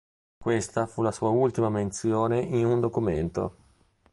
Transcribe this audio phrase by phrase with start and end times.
[0.39, 3.55] Questa fu la sua ultima menzione in un documento.